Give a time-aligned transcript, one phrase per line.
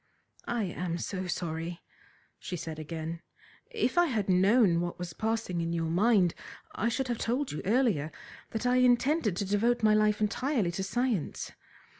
[0.47, 1.79] "I am so sorry,"
[2.39, 3.21] she said again.
[3.69, 6.33] "If I had known what was passing in your mind
[6.73, 8.11] I should have told you earlier
[8.49, 11.51] that I intended to devote my life entirely to science.